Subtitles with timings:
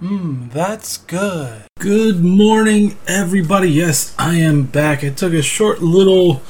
[0.00, 1.64] Mmm, that's good.
[1.80, 3.70] Good morning, everybody.
[3.70, 5.02] Yes, I am back.
[5.02, 6.42] I took a short little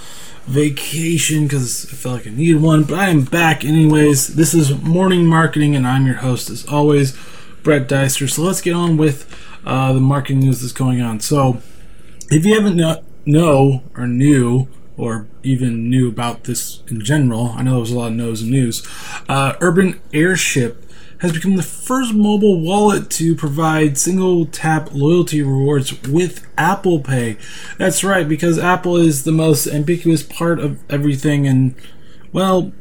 [0.47, 4.35] vacation because I felt like I needed one, but I am back anyways.
[4.35, 7.17] This is Morning Marketing, and I'm your host, as always,
[7.63, 8.29] Brett Deister.
[8.29, 9.27] So let's get on with
[9.65, 11.21] uh, the marketing news that's going on.
[11.21, 11.63] So,
[12.31, 14.69] if you haven't know, know or knew
[15.01, 18.43] or even knew about this in general, I know there was a lot of knows
[18.43, 18.87] and news.
[19.29, 20.85] Uh, Urban Airship
[21.21, 27.37] has become the first mobile wallet to provide single tap loyalty rewards with Apple Pay.
[27.79, 31.75] That's right, because Apple is the most ambiguous part of everything, and
[32.33, 32.73] well,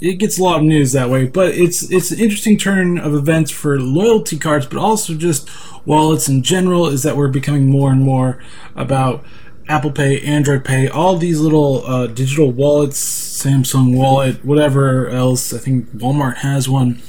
[0.00, 1.26] it gets a lot of news that way.
[1.26, 5.48] But it's it's an interesting turn of events for loyalty cards, but also just
[5.86, 6.86] wallets in general.
[6.86, 8.42] Is that we're becoming more and more
[8.74, 9.24] about
[9.68, 15.52] Apple Pay, Android Pay, all these little uh, digital wallets, Samsung Wallet, whatever else.
[15.52, 17.00] I think Walmart has one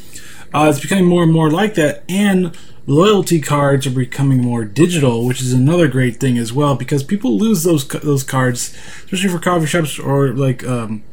[0.53, 2.55] uh, it's becoming more and more like that, and
[2.86, 7.38] loyalty cards are becoming more digital, which is another great thing as well because people
[7.38, 11.03] lose those those cards, especially for coffee shops or like um,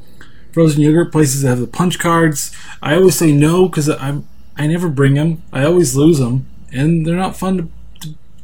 [0.53, 2.55] frozen yogurt places that have the punch cards.
[2.83, 4.21] I always say no because I
[4.57, 5.43] I never bring them.
[5.53, 7.69] I always lose them, and they're not fun to,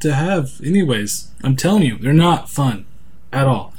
[0.01, 0.61] to, to have.
[0.65, 2.87] Anyways, I'm telling you, they're not fun
[3.33, 3.75] at all.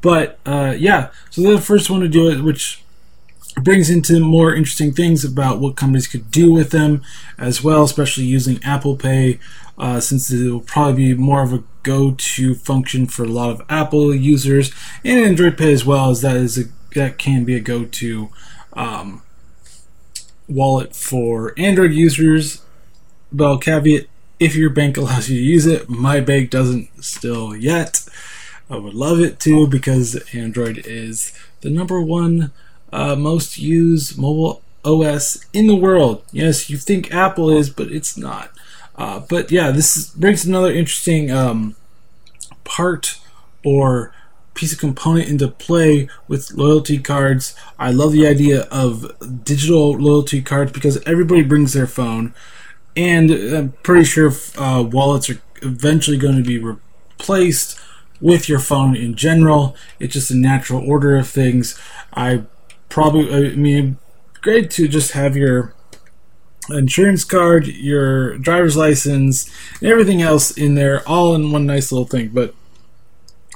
[0.00, 2.82] But uh, yeah, so they're the first one to do it, which
[3.60, 7.02] brings into more interesting things about what companies could do with them
[7.38, 9.38] as well, especially using Apple Pay,
[9.78, 13.62] uh, since it will probably be more of a go-to function for a lot of
[13.68, 14.72] Apple users
[15.04, 18.30] and Android Pay as well, as that is a that can be a go-to
[18.72, 19.22] um,
[20.48, 22.62] wallet for Android users.
[23.32, 24.06] Well, caveat:
[24.38, 28.06] if your bank allows you to use it, my bank doesn't still yet.
[28.68, 32.50] I would love it to because Android is the number one
[32.92, 36.24] uh, most used mobile OS in the world.
[36.32, 38.50] Yes, you think Apple is, but it's not.
[38.96, 41.76] Uh, but yeah, this brings another interesting um,
[42.64, 43.18] part
[43.64, 44.12] or
[44.54, 47.54] piece of component into play with loyalty cards.
[47.78, 49.12] I love the idea of
[49.44, 52.34] digital loyalty cards because everybody brings their phone,
[52.96, 57.78] and I'm pretty sure uh, wallets are eventually going to be replaced
[58.20, 59.76] with your phone in general.
[60.00, 61.78] It's just a natural order of things.
[62.14, 62.44] I
[62.88, 63.98] probably, I mean,
[64.40, 65.74] great to just have your
[66.70, 72.06] insurance card, your driver's license, and everything else in there, all in one nice little
[72.06, 72.28] thing.
[72.28, 72.54] But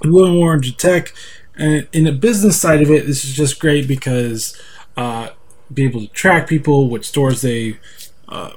[0.03, 1.13] going more into tech
[1.57, 4.59] and in the business side of it, this is just great because
[4.97, 5.31] uh,
[5.73, 7.79] be able to track people, what stores they
[8.29, 8.53] uh,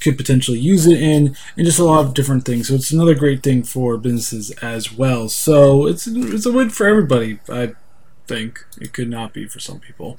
[0.00, 2.68] could potentially use it in, and just a lot of different things.
[2.68, 5.28] So it's another great thing for businesses as well.
[5.28, 7.40] So it's it's a win for everybody.
[7.48, 7.74] I
[8.26, 8.64] think.
[8.80, 10.18] It could not be for some people.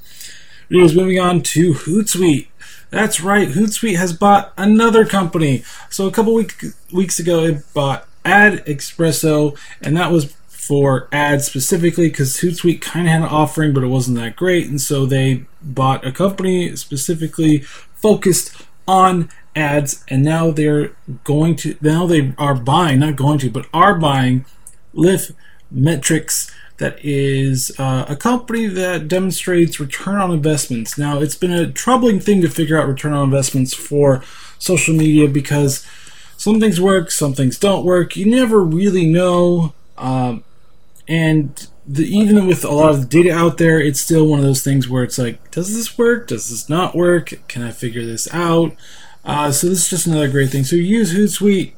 [0.69, 2.47] Anyways, moving on to Hootsuite.
[2.89, 5.63] That's right, Hootsuite has bought another company.
[5.89, 12.07] So a couple week, weeks ago, it bought AdEspresso, and that was for ads specifically
[12.07, 15.45] because Hootsuite kind of had an offering, but it wasn't that great, and so they
[15.61, 18.55] bought a company specifically focused
[18.87, 23.67] on ads, and now they're going to now they are buying, not going to, but
[23.73, 24.45] are buying
[24.93, 25.31] Lift
[25.71, 30.97] Metrics that is uh, a company that demonstrates return on investments.
[30.97, 34.23] Now, it's been a troubling thing to figure out return on investments for
[34.59, 35.85] social media because
[36.35, 38.15] some things work, some things don't work.
[38.15, 39.73] You never really know.
[39.97, 40.43] Um,
[41.07, 44.63] and the, even with a lot of data out there, it's still one of those
[44.63, 46.27] things where it's like, does this work?
[46.27, 47.33] Does this not work?
[47.47, 48.75] Can I figure this out?
[49.25, 50.63] Uh, so this is just another great thing.
[50.63, 51.73] So use Hootsuite.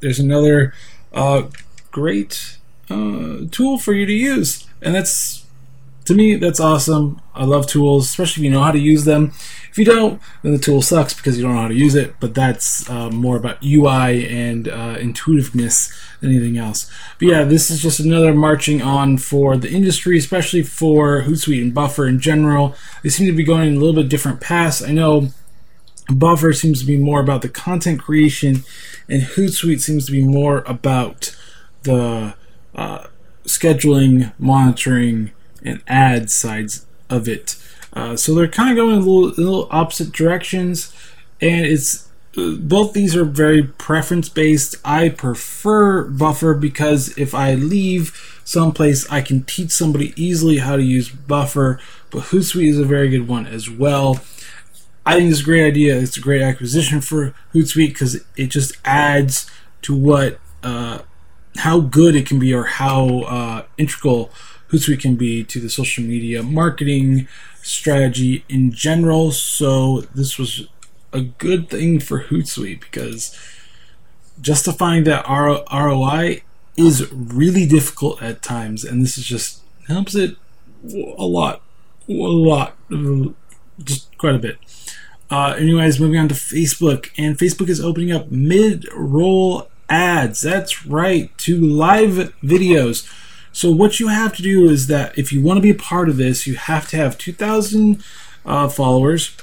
[0.00, 0.74] There's another
[1.12, 1.44] uh,
[1.90, 2.58] great
[2.90, 5.46] uh, tool for you to use, and that's
[6.04, 7.20] to me that's awesome.
[7.34, 9.32] I love tools, especially if you know how to use them.
[9.70, 12.14] If you don't, then the tool sucks because you don't know how to use it.
[12.20, 16.90] But that's uh, more about UI and uh, intuitiveness than anything else.
[17.18, 21.74] But yeah, this is just another marching on for the industry, especially for Hootsuite and
[21.74, 22.74] Buffer in general.
[23.02, 24.82] They seem to be going in a little bit different paths.
[24.82, 25.30] I know
[26.08, 28.64] Buffer seems to be more about the content creation,
[29.08, 31.36] and Hootsuite seems to be more about
[31.82, 32.34] the
[32.74, 33.06] uh,
[33.44, 35.32] scheduling, monitoring,
[35.64, 37.56] and ad sides of it.
[37.92, 40.94] Uh, so they're kind of going in little, little opposite directions,
[41.40, 44.76] and it's uh, both these are very preference based.
[44.84, 50.82] I prefer Buffer because if I leave someplace, I can teach somebody easily how to
[50.82, 51.80] use Buffer.
[52.10, 54.20] But Hootsuite is a very good one as well.
[55.06, 55.96] I think it's a great idea.
[55.96, 59.48] It's a great acquisition for Hootsuite because it just adds
[59.82, 61.02] to what uh,
[61.58, 64.32] how good it can be or how uh, integral
[64.70, 67.28] Hootsuite can be to the social media marketing
[67.62, 69.30] strategy in general.
[69.30, 70.66] So this was
[71.12, 73.38] a good thing for Hootsuite because
[74.40, 76.42] justifying that ROI
[76.76, 80.36] is really difficult at times, and this is just helps it
[80.92, 81.62] a lot,
[82.08, 82.76] a lot,
[83.82, 84.58] just quite a bit.
[85.30, 90.40] Uh, anyways, moving on to Facebook, and Facebook is opening up mid-roll ads.
[90.40, 93.10] That's right, to live videos.
[93.52, 96.08] So what you have to do is that if you want to be a part
[96.08, 98.04] of this, you have to have 2,000
[98.44, 99.36] uh, followers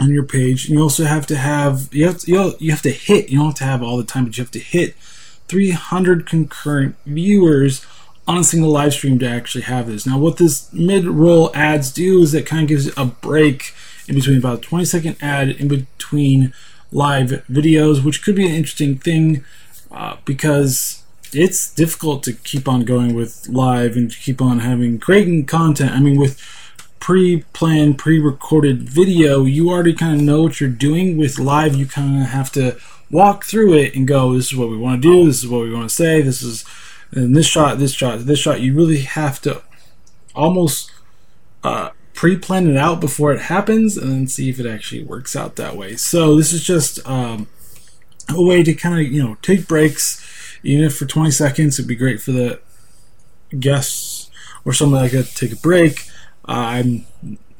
[0.00, 2.90] on your page, and you also have to have you have to, you have to
[2.90, 3.28] hit.
[3.28, 4.96] You don't have to have all the time, but you have to hit
[5.46, 7.86] 300 concurrent viewers
[8.26, 10.06] on a single live stream to actually have this.
[10.06, 13.74] Now, what this mid-roll ads do is it kind of gives a break
[14.08, 16.52] in between about a 20 second ad in between
[16.92, 19.44] live videos, which could be an interesting thing
[19.90, 21.02] uh, because
[21.32, 25.90] it's difficult to keep on going with live and keep on having creating content.
[25.90, 26.40] I mean, with
[27.00, 31.16] pre-planned, pre-recorded video, you already kind of know what you're doing.
[31.16, 32.78] With live, you kind of have to
[33.10, 35.26] walk through it and go, "This is what we want to do.
[35.26, 36.22] This is what we want to say.
[36.22, 36.64] This is
[37.12, 39.62] in this shot, this shot, this shot." You really have to
[40.34, 40.90] almost
[41.62, 45.56] uh, pre-plan it out before it happens, and then see if it actually works out
[45.56, 45.96] that way.
[45.96, 47.48] So this is just um,
[48.28, 50.24] a way to kind of you know take breaks
[50.64, 52.58] even if for 20 seconds, it'd be great for the
[53.58, 54.30] guests
[54.64, 56.08] or something like that to take a break.
[56.48, 57.06] Uh, I'm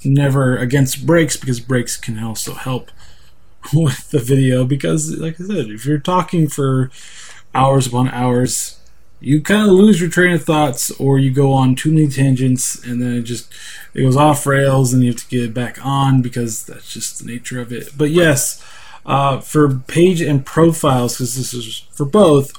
[0.05, 2.91] never against breaks because breaks can also help
[3.75, 6.91] with the video because, like I said, if you're talking for
[7.55, 8.81] hours upon hours,
[9.25, 12.83] you kind of lose your train of thoughts or you go on too many tangents
[12.85, 13.53] and then it just
[13.95, 17.33] it goes off rails and you have to get back on because that's just the
[17.33, 18.63] nature of it but yes
[19.07, 22.53] uh, for page and profiles because this is for both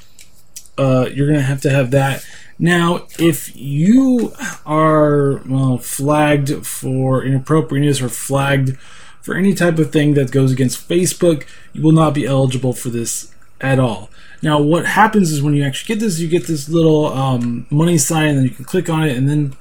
[0.77, 2.25] uh, you're to have to have that.
[2.57, 4.33] Now, if you
[4.65, 8.77] are well flagged for inappropriateness or flagged
[9.21, 12.89] for any type of thing that goes against Facebook, you will not be eligible for
[12.89, 14.09] this at all.
[14.41, 17.97] Now, what happens is when you actually get this, you get this little um, money
[17.97, 19.55] sign, and then you can click on it, and then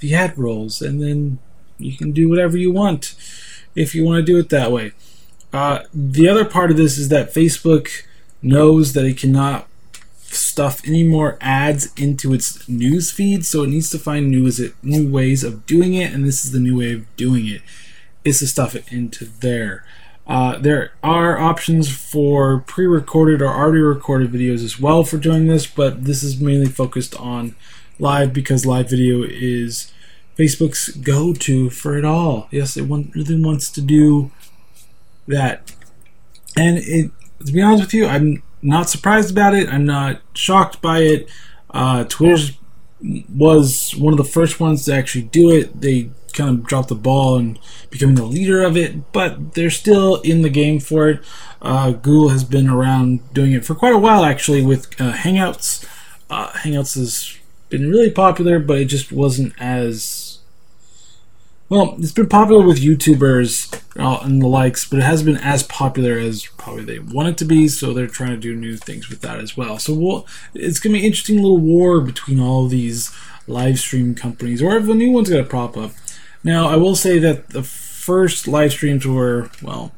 [0.00, 1.38] the ad rolls, and then
[1.78, 3.14] you can do whatever you want
[3.74, 4.92] if you want to do it that way.
[5.52, 8.02] Uh, the other part of this is that Facebook
[8.42, 9.68] knows that it cannot
[10.34, 14.50] stuff any more ads into its news feed, so it needs to find new,
[14.82, 17.62] new ways of doing it, and this is the new way of doing it.
[18.24, 19.84] is to stuff it into there.
[20.26, 25.66] Uh, there are options for pre-recorded or already recorded videos as well for doing this,
[25.66, 27.54] but this is mainly focused on
[27.98, 29.92] live because live video is
[30.38, 32.48] Facebook's go-to for it all.
[32.50, 34.30] Yes, it really wants to do
[35.26, 35.72] that,
[36.56, 37.10] and it.
[37.44, 39.68] To be honest with you, I'm not surprised about it.
[39.68, 41.28] I'm not shocked by it.
[41.68, 42.54] Uh, Twitter
[43.28, 45.82] was one of the first ones to actually do it.
[45.82, 47.58] They kind of dropped the ball and
[47.90, 51.24] becoming the leader of it, but they're still in the game for it.
[51.62, 55.88] Uh, Google has been around doing it for quite a while, actually, with uh, Hangouts.
[56.28, 57.38] Uh, Hangouts has
[57.70, 60.34] been really popular, but it just wasn't as
[61.70, 65.62] well, it's been popular with YouTubers uh, and the likes, but it hasn't been as
[65.62, 67.68] popular as probably they want it to be.
[67.68, 69.78] So they're trying to do new things with that as well.
[69.78, 73.10] So we'll, it's going to be an interesting little war between all these
[73.46, 75.92] live stream companies, or if a new one's going to prop up.
[76.44, 79.92] Now, I will say that the first live streams were well,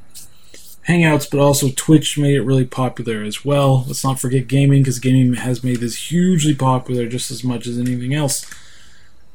[0.88, 3.84] Hangouts, but also Twitch made it really popular as well.
[3.86, 7.78] Let's not forget gaming, because gaming has made this hugely popular just as much as
[7.78, 8.48] anything else.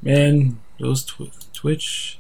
[0.02, 2.18] Man, those tw- Twitch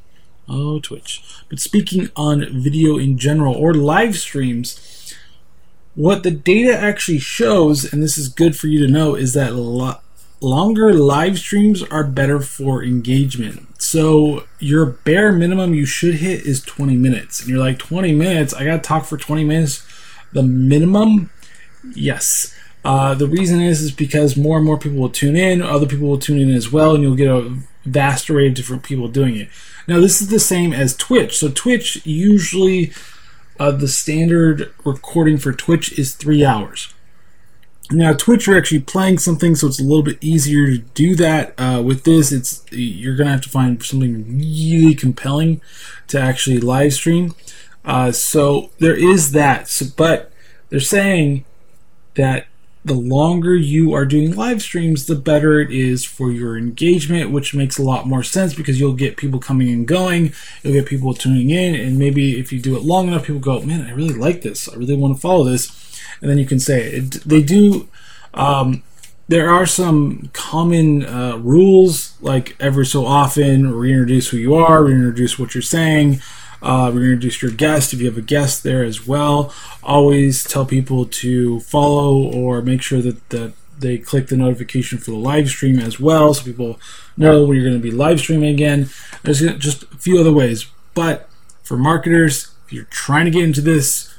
[0.49, 1.23] Oh, Twitch.
[1.49, 5.15] But speaking on video in general or live streams,
[5.95, 9.55] what the data actually shows, and this is good for you to know, is that
[9.55, 9.99] lo-
[10.41, 13.81] longer live streams are better for engagement.
[13.81, 17.41] So your bare minimum you should hit is 20 minutes.
[17.41, 18.53] And you're like, 20 minutes?
[18.53, 19.85] I got to talk for 20 minutes.
[20.33, 21.29] The minimum?
[21.95, 22.55] Yes.
[22.83, 26.07] Uh, the reason is is because more and more people will tune in, other people
[26.07, 29.35] will tune in as well, and you'll get a vast array of different people doing
[29.35, 29.49] it.
[29.87, 31.37] Now, this is the same as Twitch.
[31.37, 32.91] So, Twitch usually,
[33.59, 36.91] uh, the standard recording for Twitch is three hours.
[37.91, 41.53] Now, Twitch are actually playing something, so it's a little bit easier to do that.
[41.57, 45.61] Uh, with this, it's you're gonna have to find something really compelling
[46.07, 47.35] to actually live stream.
[47.83, 49.67] Uh, so there is that.
[49.67, 50.31] So, but
[50.69, 51.43] they're saying
[52.15, 52.47] that
[52.83, 57.53] the longer you are doing live streams, the better it is for your engagement, which
[57.53, 60.33] makes a lot more sense because you'll get people coming and going,
[60.63, 63.61] you'll get people tuning in, and maybe if you do it long enough, people go,
[63.61, 64.67] "Man, I really like this.
[64.67, 65.67] I really want to follow this,"
[66.21, 67.11] and then you can say it.
[67.25, 67.87] They do
[68.33, 68.83] um,
[69.31, 75.39] there are some common uh, rules, like every so often reintroduce who you are, reintroduce
[75.39, 76.21] what you're saying,
[76.61, 79.53] uh, reintroduce your guest if you have a guest there as well.
[79.83, 85.11] Always tell people to follow or make sure that, that they click the notification for
[85.11, 86.77] the live stream as well so people
[87.15, 88.89] know when you're going to be live streaming again.
[89.23, 90.65] There's just a few other ways.
[90.93, 91.29] But
[91.63, 94.10] for marketers, if you're trying to get into this,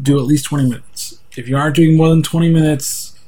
[0.00, 1.20] do at least 20 minutes.
[1.36, 3.18] If you aren't doing more than 20 minutes,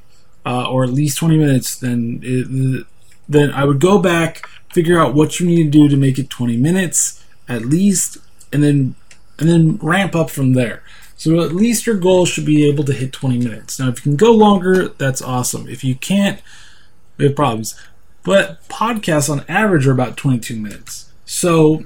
[0.46, 2.86] uh, or at least 20 minutes, then it,
[3.28, 6.30] then I would go back, figure out what you need to do to make it
[6.30, 8.18] 20 minutes at least,
[8.52, 8.94] and then
[9.38, 10.82] and then ramp up from there.
[11.16, 13.78] So at least your goal should be able to hit 20 minutes.
[13.78, 15.68] Now, if you can go longer, that's awesome.
[15.68, 16.40] If you can't,
[17.16, 17.74] we have problems.
[18.22, 21.10] But podcasts on average are about 22 minutes.
[21.24, 21.84] So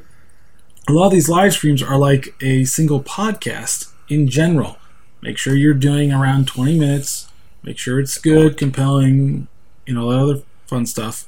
[0.88, 4.76] a lot of these live streams are like a single podcast in general.
[5.22, 7.28] Make sure you're doing around 20 minutes.
[7.62, 9.48] Make sure it's good, compelling,
[9.86, 11.26] you know, that other fun stuff.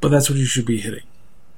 [0.00, 1.02] But that's what you should be hitting.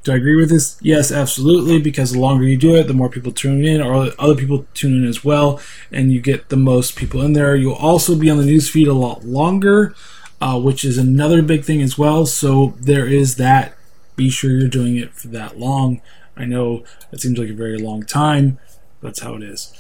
[0.05, 0.79] Do I agree with this?
[0.81, 4.37] Yes, absolutely, because the longer you do it, the more people tune in, or other
[4.37, 7.57] people tune in as well, and you get the most people in there.
[7.57, 9.97] You'll also be on the newsfeed a lot longer,
[10.41, 12.25] uh, which is another big thing as well.
[12.25, 13.75] So there is that.
[14.15, 16.01] Be sure you're doing it for that long.
[16.37, 18.59] I know it seems like a very long time.
[19.01, 19.73] That's how it is.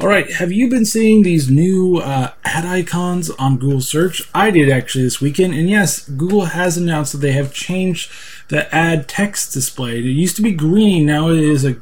[0.00, 4.22] All right, have you been seeing these new uh, ad icons on Google Search?
[4.34, 8.10] I did actually this weekend, and yes, Google has announced that they have changed
[8.48, 9.98] the ad text display.
[9.98, 11.76] It used to be green, now it is a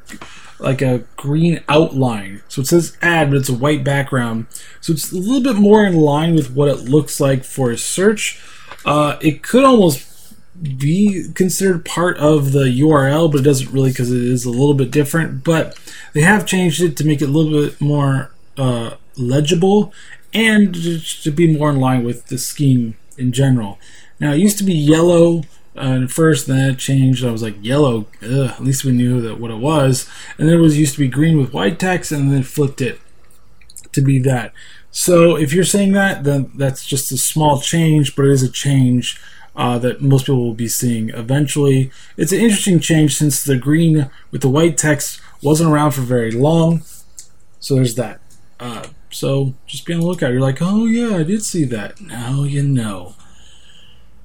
[0.58, 2.42] like a green outline.
[2.48, 4.46] So it says ad, but it's a white background.
[4.80, 7.78] So it's a little bit more in line with what it looks like for a
[7.78, 8.40] search.
[8.84, 10.07] Uh, it could almost
[10.62, 14.74] be considered part of the URL, but it doesn't really because it is a little
[14.74, 15.44] bit different.
[15.44, 15.78] But
[16.12, 19.92] they have changed it to make it a little bit more uh, legible
[20.34, 20.74] and
[21.22, 23.78] to be more in line with the scheme in general.
[24.20, 25.42] Now, it used to be yellow
[25.76, 27.24] uh, first, then it changed.
[27.24, 30.08] I was like, yellow, ugh, at least we knew that what it was.
[30.36, 33.00] And then it was used to be green with white text, and then flipped it
[33.92, 34.52] to be that.
[34.90, 38.50] So if you're saying that, then that's just a small change, but it is a
[38.50, 39.20] change
[39.58, 41.90] uh, that most people will be seeing eventually.
[42.16, 46.30] It's an interesting change since the green with the white text wasn't around for very
[46.30, 46.82] long.
[47.58, 48.20] So there's that.
[48.60, 50.30] Uh, so just be on the lookout.
[50.30, 52.00] You're like, oh yeah, I did see that.
[52.00, 53.16] Now you know.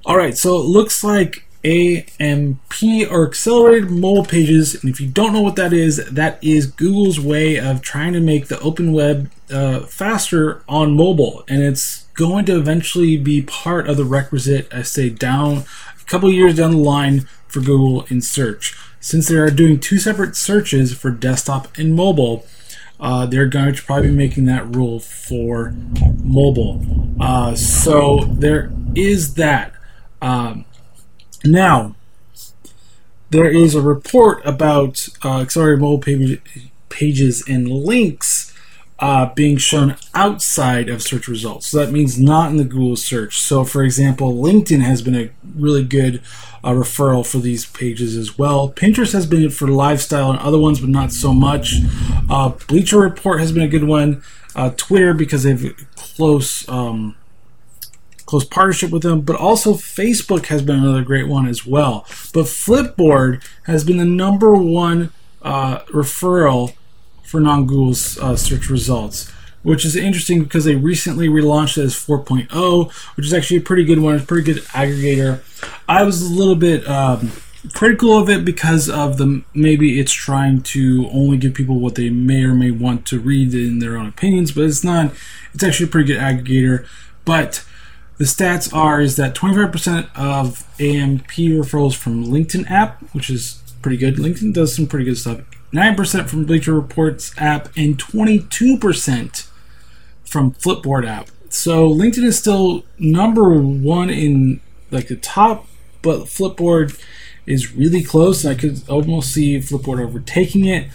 [0.06, 4.74] All right, so it looks like AMP or accelerated mobile pages.
[4.74, 8.20] And if you don't know what that is, that is Google's way of trying to
[8.20, 11.44] make the open web uh, faster on mobile.
[11.48, 15.64] And it's going to eventually be part of the requisite, I say, down
[16.00, 18.76] a couple years down the line for Google in search.
[19.00, 22.46] Since they are doing two separate searches for desktop and mobile,
[23.00, 25.74] uh, they're going to probably be making that rule for
[26.22, 26.84] mobile.
[27.20, 29.72] Uh, so there is that.
[30.22, 30.64] Um,
[31.44, 31.96] now,
[33.30, 36.40] there is a report about uh, accelerated mobile page,
[36.88, 38.53] pages and links
[38.98, 41.66] uh, being shown outside of search results.
[41.66, 43.40] So that means not in the Google search.
[43.40, 46.22] So, for example, LinkedIn has been a really good
[46.62, 48.70] uh, referral for these pages as well.
[48.70, 51.74] Pinterest has been for lifestyle and other ones, but not so much.
[52.30, 54.22] Uh, Bleacher Report has been a good one.
[54.54, 56.68] Uh, Twitter because they have close.
[56.68, 57.16] Um,
[58.26, 62.06] close partnership with them, but also Facebook has been another great one as well.
[62.32, 66.74] But Flipboard has been the number one uh, referral
[67.24, 69.30] for non-Google's uh, search results,
[69.62, 73.84] which is interesting because they recently relaunched it as 4.0, which is actually a pretty
[73.84, 74.14] good one.
[74.16, 75.42] It's a pretty good aggregator.
[75.88, 77.32] I was a little bit um,
[77.72, 82.10] critical of it because of the maybe it's trying to only give people what they
[82.10, 85.12] may or may want to read in their own opinions, but it's not.
[85.54, 86.86] It's actually a pretty good aggregator,
[87.24, 87.64] but
[88.18, 93.96] the stats are is that 25% of AMP referrals from LinkedIn app, which is pretty
[93.96, 94.16] good.
[94.16, 95.40] LinkedIn does some pretty good stuff.
[95.74, 99.48] 9% from Bleacher Reports app, and 22%
[100.24, 101.28] from Flipboard app.
[101.48, 105.66] So LinkedIn is still number one in like the top,
[106.00, 106.98] but Flipboard
[107.46, 108.46] is really close.
[108.46, 110.88] I could almost see Flipboard overtaking it.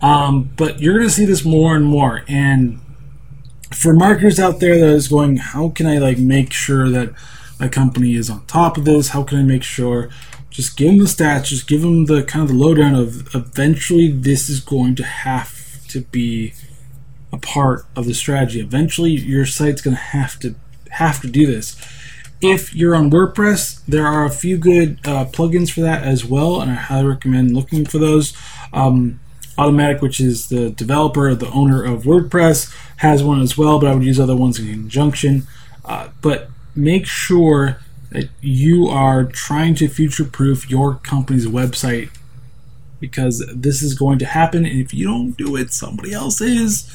[0.00, 2.24] Um, but you're going to see this more and more.
[2.26, 2.80] And
[3.72, 7.12] for marketers out there that is going, how can I like make sure that
[7.58, 9.08] my company is on top of this?
[9.08, 10.08] How can I make sure
[10.60, 14.08] just give them the stats, just give them the kind of the lowdown of eventually
[14.12, 16.52] this is going to have to be
[17.32, 18.60] a part of the strategy.
[18.60, 20.54] Eventually your site's going to have to
[20.90, 21.76] have to do this.
[22.42, 26.60] If you're on WordPress, there are a few good uh, plugins for that as well,
[26.60, 28.36] and I highly recommend looking for those.
[28.72, 29.20] Um,
[29.56, 33.94] Automattic, which is the developer, the owner of WordPress, has one as well, but I
[33.94, 35.46] would use other ones in conjunction.
[35.84, 37.78] Uh, but make sure
[38.10, 42.10] that you are trying to future proof your company's website
[42.98, 46.92] because this is going to happen and if you don't do it somebody else is.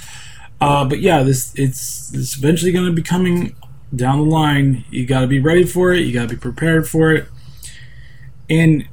[0.62, 3.55] Uh, but yeah this it's it's eventually going to be coming
[3.95, 4.86] down the line.
[4.89, 6.01] You got to be ready for it.
[6.01, 7.27] You got to be prepared for it.
[8.50, 8.88] And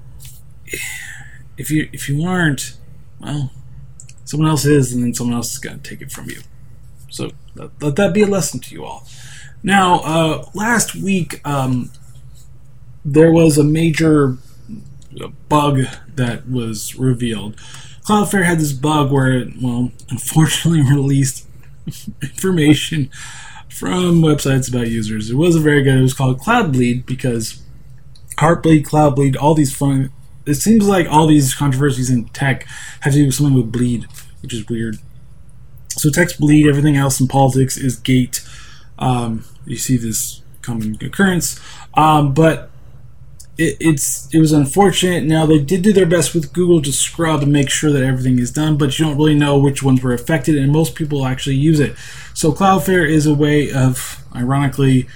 [1.58, 2.76] if you if you aren't
[3.20, 3.50] well
[4.24, 6.40] someone else is and then someone else is going to take it from you.
[7.10, 9.06] So let, let that be a lesson to you all.
[9.62, 11.90] Now uh, last week um,
[13.04, 14.36] there was a major
[15.48, 15.82] bug
[16.14, 17.56] that was revealed.
[18.04, 21.46] Cloudflare had this bug where it, well, unfortunately released
[22.22, 23.10] information
[23.68, 25.30] from websites about users.
[25.30, 25.98] It wasn't very good.
[25.98, 27.62] It was called Cloudbleed because
[28.38, 30.10] Heartbleed, Cloudbleed, all these fun.
[30.46, 32.66] It seems like all these controversies in tech
[33.00, 34.06] have to do with something with bleed,
[34.42, 34.98] which is weird.
[35.90, 38.44] So text bleed, everything else in politics is gate.
[38.98, 41.60] Um, you see this common occurrence.
[41.94, 42.71] Um, but
[43.62, 45.24] it, it's it was unfortunate.
[45.24, 48.38] Now they did do their best with Google to scrub and make sure that everything
[48.38, 51.56] is done, but you don't really know which ones were affected, and most people actually
[51.56, 51.96] use it.
[52.34, 55.06] So Cloudflare is a way of, ironically,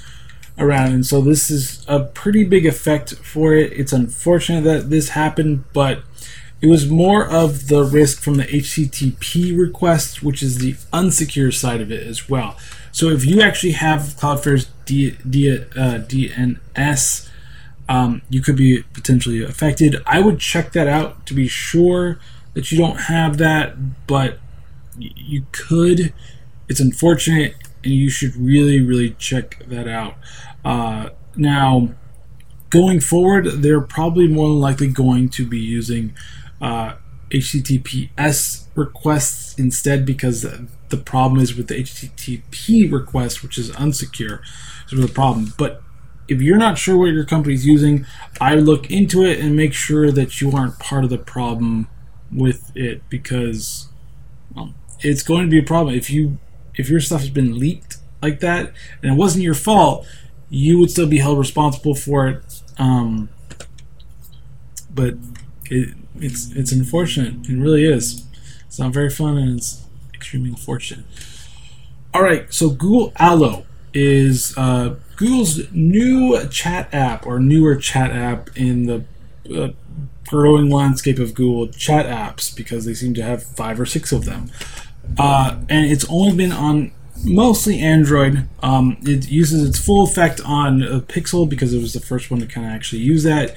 [0.58, 0.94] around.
[0.94, 3.74] And so this is a pretty big effect for it.
[3.74, 6.04] It's unfortunate that this happened, but
[6.62, 11.82] it was more of the risk from the HTTP request, which is the unsecure side
[11.82, 12.58] of it as well.
[12.92, 17.30] So if you actually have Cloudflare's D, D, uh, DNS,
[17.90, 20.02] um, you could be potentially affected.
[20.06, 22.20] I would check that out to be sure
[22.54, 24.40] that you don't have that, but
[24.98, 26.14] you could.
[26.70, 30.16] It's unfortunate and you should really, really check that out.
[30.64, 31.90] Uh, now,
[32.70, 36.14] going forward, they're probably more than likely going to be using
[36.62, 36.96] uh,
[37.30, 40.42] HTTPS requests instead because
[40.90, 44.42] the problem is with the HTTP request, which is unsecure.
[44.88, 45.54] So the problem.
[45.58, 45.82] But
[46.28, 48.06] if you're not sure what your company's using,
[48.40, 51.88] I look into it and make sure that you aren't part of the problem
[52.32, 53.90] with it because
[54.56, 56.38] well, it's going to be a problem if you
[56.76, 60.08] if your stuff has been leaked like that and it wasn't your fault,
[60.54, 62.62] you would still be held responsible for it.
[62.78, 63.30] Um,
[64.94, 65.16] but
[65.66, 67.50] it, it's it's unfortunate.
[67.50, 68.24] It really is.
[68.68, 71.06] It's not very fun and it's extremely unfortunate.
[72.14, 78.56] All right, so Google Allo is uh, Google's new chat app or newer chat app
[78.56, 79.06] in the
[79.56, 79.70] uh,
[80.28, 84.26] growing landscape of Google chat apps because they seem to have five or six of
[84.26, 84.52] them.
[85.18, 86.92] Uh, and it's only been on
[87.24, 88.48] mostly Android.
[88.62, 92.46] Um, it uses its full effect on Pixel because it was the first one to
[92.46, 93.56] kind of actually use that.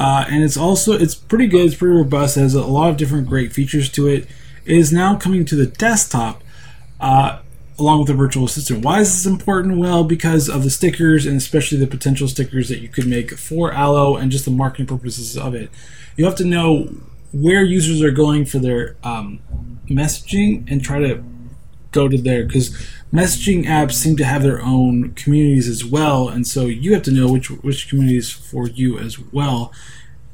[0.00, 1.66] Uh, and it's also it's pretty good.
[1.66, 2.36] It's pretty robust.
[2.36, 4.26] It has a lot of different great features to it.
[4.64, 6.42] It is now coming to the desktop.
[7.00, 7.40] Uh,
[7.78, 8.84] along with the virtual assistant.
[8.84, 9.78] Why is this important?
[9.78, 13.72] Well, because of the stickers and especially the potential stickers that you could make for
[13.72, 15.70] Allo and just the marketing purposes of it.
[16.16, 16.90] You have to know
[17.32, 19.40] where users are going for their um,
[19.88, 21.24] messaging and try to
[21.90, 22.76] go to there because
[23.12, 27.12] messaging apps seem to have their own communities as well, and so you have to
[27.12, 29.72] know which which communities for you as well.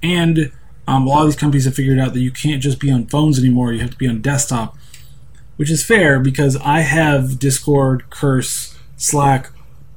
[0.03, 0.53] And
[0.87, 3.07] um, a lot of these companies have figured out that you can't just be on
[3.07, 4.77] phones anymore; you have to be on desktop,
[5.57, 9.51] which is fair because I have Discord, Curse, Slack,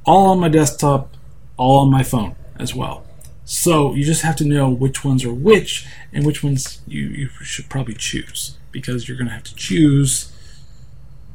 [0.04, 1.16] all on my desktop,
[1.56, 3.04] all on my phone as well.
[3.44, 7.28] So you just have to know which ones are which and which ones you, you
[7.42, 10.31] should probably choose because you're going to have to choose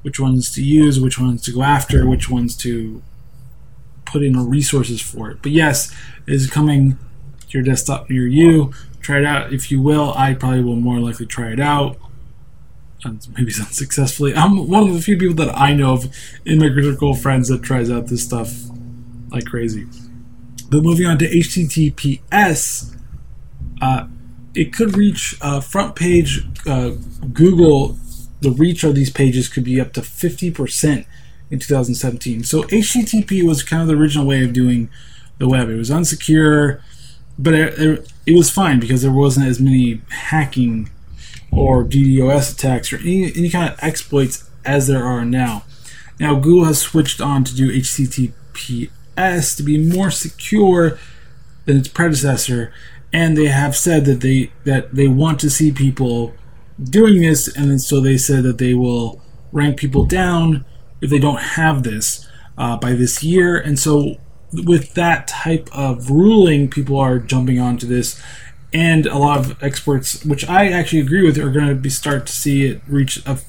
[0.07, 3.03] which ones to use, which ones to go after, which ones to
[4.05, 5.39] put in resources for it.
[5.41, 5.93] But yes,
[6.25, 6.97] it is coming
[7.41, 8.71] to your desktop near you.
[9.01, 10.13] Try it out if you will.
[10.13, 11.97] I probably will more likely try it out.
[13.03, 14.33] And Maybe unsuccessfully.
[14.33, 16.05] I'm one of the few people that I know of
[16.45, 18.53] in my critical friends that tries out this stuff
[19.29, 19.87] like crazy.
[20.69, 22.95] But moving on to HTTPS,
[23.81, 24.07] uh,
[24.55, 26.91] it could reach uh, front page uh,
[27.33, 27.97] Google
[28.41, 31.05] the reach of these pages could be up to 50%
[31.49, 32.43] in 2017.
[32.43, 34.89] So HTTP was kind of the original way of doing
[35.37, 35.69] the web.
[35.69, 36.81] It was unsecure,
[37.39, 40.89] but it, it, it was fine because there wasn't as many hacking
[41.51, 45.63] or DDoS attacks or any, any kind of exploits as there are now.
[46.19, 50.97] Now Google has switched on to do HTTP HTTPS to be more secure
[51.65, 52.73] than its predecessor,
[53.13, 56.33] and they have said that they that they want to see people
[56.81, 60.65] doing this, and so they said that they will rank people down
[61.01, 63.57] if they don't have this uh, by this year.
[63.57, 64.15] And so,
[64.51, 68.21] with that type of ruling, people are jumping onto this,
[68.73, 72.27] and a lot of experts, which I actually agree with, are going to be start
[72.27, 73.39] to see it reach a,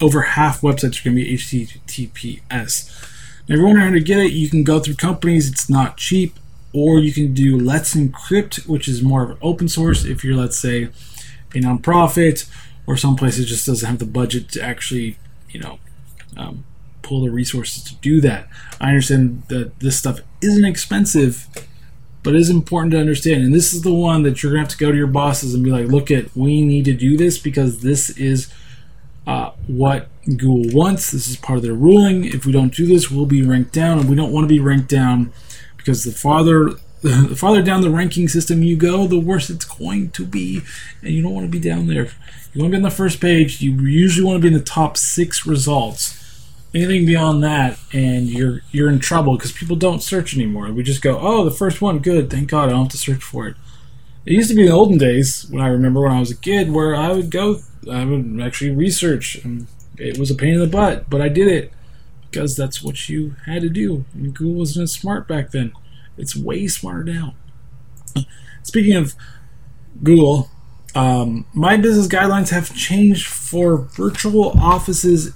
[0.00, 2.90] over half websites are going to be HTTPS.
[3.48, 5.50] Now, if you're wondering how to get it, you can go through companies.
[5.50, 6.38] It's not cheap,
[6.72, 10.04] or you can do Let's Encrypt, which is more of an open source.
[10.04, 10.84] If you're, let's say,
[11.54, 12.48] a nonprofit
[12.86, 15.16] or some place that just doesn't have the budget to actually,
[15.50, 15.78] you know,
[16.36, 16.64] um,
[17.02, 18.48] pull the resources to do that.
[18.80, 21.46] I understand that this stuff isn't expensive,
[22.22, 23.44] but it is important to understand.
[23.44, 25.62] And this is the one that you're gonna have to go to your bosses and
[25.62, 28.52] be like, "Look, at we need to do this because this is
[29.26, 31.10] uh, what Google wants.
[31.10, 32.24] This is part of their ruling.
[32.24, 34.60] If we don't do this, we'll be ranked down, and we don't want to be
[34.60, 35.32] ranked down
[35.76, 40.10] because the farther the farther down the ranking system you go, the worse it's going
[40.10, 40.62] to be,
[41.02, 42.08] and you don't want to be down there.
[42.52, 43.60] You want to be on the first page.
[43.60, 46.20] You usually want to be in the top six results.
[46.74, 50.72] Anything beyond that, and you're you're in trouble because people don't search anymore.
[50.72, 53.22] We just go, oh, the first one, good, thank God, I don't have to search
[53.22, 53.56] for it.
[54.26, 56.36] It used to be in the olden days when I remember when I was a
[56.36, 59.66] kid, where I would go, I would actually research, and
[59.98, 61.70] it was a pain in the butt, but I did it
[62.30, 64.04] because that's what you had to do.
[64.14, 65.72] And Google wasn't as smart back then.
[66.16, 67.34] It's way smarter now.
[68.62, 69.14] Speaking of
[70.02, 70.50] Google,
[70.94, 75.32] um, my business guidelines have changed for virtual offices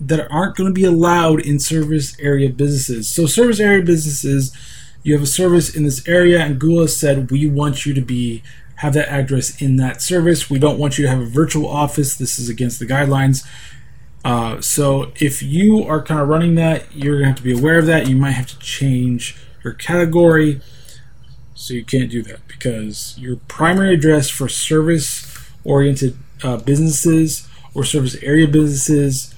[0.00, 3.08] that aren't going to be allowed in service area businesses.
[3.08, 4.56] So, service area businesses,
[5.02, 8.00] you have a service in this area, and Google has said we want you to
[8.00, 8.42] be
[8.76, 10.48] have that address in that service.
[10.48, 12.14] We don't want you to have a virtual office.
[12.14, 13.44] This is against the guidelines.
[14.24, 17.58] Uh, so, if you are kind of running that, you're going to have to be
[17.58, 18.06] aware of that.
[18.06, 19.36] You might have to change
[19.68, 20.60] your category.
[21.54, 25.26] So you can't do that because your primary address for service
[25.64, 29.34] oriented uh, businesses or service area businesses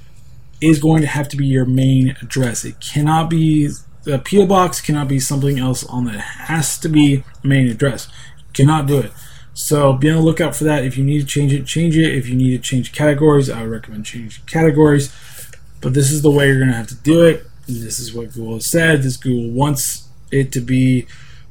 [0.60, 2.64] is going to have to be your main address.
[2.64, 3.70] It cannot be
[4.04, 6.16] the PO box cannot be something else on that.
[6.16, 8.08] It has to be main address.
[8.38, 9.12] You cannot do it.
[9.52, 10.84] So be on the lookout for that.
[10.84, 12.14] If you need to change it, change it.
[12.14, 15.12] If you need to change categories, I would recommend changing categories.
[15.80, 17.44] But this is the way you're going to have to do it.
[17.66, 19.02] This is what Google said.
[19.02, 21.06] This Google wants it to be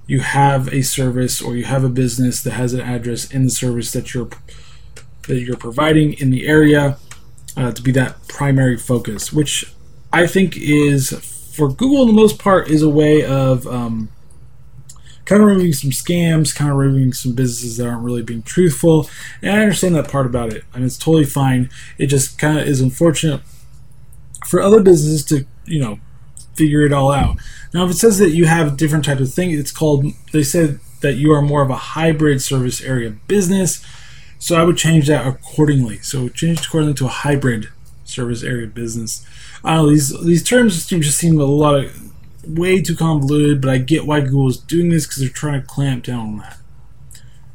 [0.07, 3.51] you have a service or you have a business that has an address in the
[3.51, 4.29] service that you're
[5.27, 6.97] that you're providing in the area
[7.55, 9.71] uh, to be that primary focus, which
[10.11, 11.11] I think is
[11.53, 14.09] for Google, the most part, is a way of um,
[15.25, 19.09] kind of removing some scams, kind of removing some businesses that aren't really being truthful.
[19.41, 21.69] And I understand that part about it, and it's totally fine.
[21.97, 23.41] It just kind of is unfortunate
[24.47, 25.99] for other businesses to, you know,
[26.59, 27.37] figure it all out.
[27.73, 30.79] Now, if it says that you have different types of things, it's called, they said
[31.01, 33.85] that you are more of a hybrid service area business.
[34.37, 35.99] So I would change that accordingly.
[35.99, 37.69] So change accordingly to a hybrid
[38.03, 39.25] service area business.
[39.63, 42.09] I don't know, these, these terms seem just seem a lot of,
[42.49, 45.67] way too convoluted, but I get why Google is doing this because they're trying to
[45.67, 46.57] clamp down on that.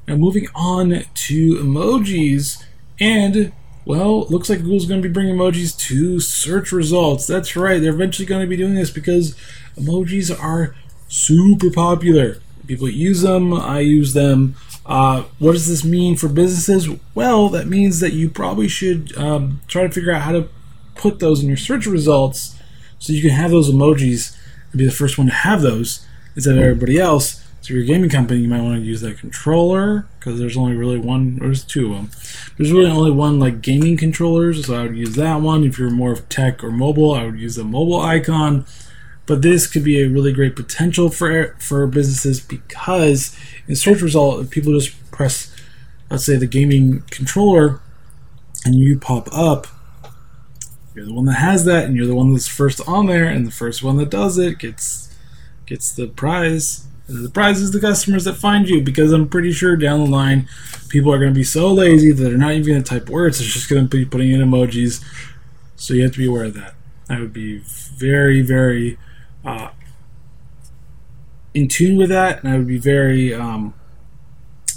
[0.07, 2.63] Now, moving on to emojis,
[3.01, 3.53] and
[3.85, 7.27] well, looks like Google's going to be bringing emojis to search results.
[7.27, 9.37] That's right, they're eventually going to be doing this because
[9.77, 10.75] emojis are
[11.09, 12.39] super popular.
[12.67, 14.57] People use them, I use them.
[14.87, 16.89] Uh, what does this mean for businesses?
[17.15, 20.49] Well, that means that you probably should um, try to figure out how to
[20.95, 22.59] put those in your search results
[22.99, 24.37] so you can have those emojis
[24.71, 27.44] and be the first one to have those instead of everybody else.
[27.65, 30.55] So, if you're a gaming company, you might want to use that controller because there's
[30.55, 32.11] only really one, or there's two of them.
[32.59, 35.65] There's really only one like gaming controllers, so I would use that one.
[35.65, 38.67] If you're more of tech or mobile, I would use the mobile icon.
[39.25, 43.35] But this could be a really great potential for for businesses because
[43.67, 45.51] in search result, if people just press,
[46.11, 47.81] let's say, the gaming controller,
[48.67, 49.69] and you pop up,
[50.95, 53.47] you're the one that has that, and you're the one that's first on there, and
[53.47, 55.17] the first one that does it gets
[55.65, 56.89] gets the prize.
[57.07, 60.49] The prize is the customers that find you because I'm pretty sure down the line,
[60.89, 63.39] people are going to be so lazy that they're not even going to type words;
[63.39, 65.05] they're just going to be putting in emojis.
[65.77, 66.75] So you have to be aware of that.
[67.09, 68.97] I would be very, very
[69.45, 69.71] uh,
[71.53, 73.75] in tune with that, and I would be very um,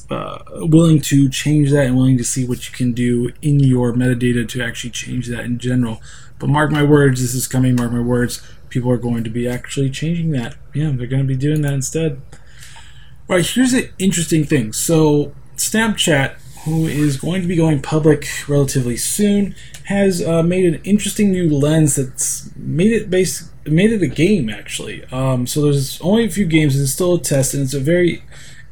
[0.10, 3.94] uh, willing to change that and willing to see what you can do in your
[3.94, 6.02] metadata to actually change that in general.
[6.40, 7.76] But mark my words, this is coming.
[7.76, 10.56] Mark my words, people are going to be actually changing that.
[10.74, 12.22] Yeah, they're going to be doing that instead.
[13.30, 14.74] All right, here's an interesting thing.
[14.74, 20.82] So Snapchat who is going to be going public relatively soon, has uh, made an
[20.84, 25.04] interesting new lens that's made it base made it a game actually.
[25.06, 26.80] Um, so there's only a few games.
[26.80, 28.24] It's still a test, and it's a very